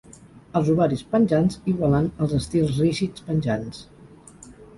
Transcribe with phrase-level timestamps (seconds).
[0.59, 3.85] Els ovaris penjants igualant els estils rígids penjants.